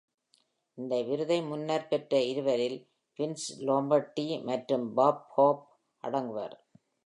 [0.77, 2.77] இந்த விருதை முன்னர் பெற்ற இருவரில்
[3.19, 5.63] வின்ஸ் லொம்பார்டி மற்றும் பாப் ஹோப்
[6.03, 6.55] அடங்குவர்.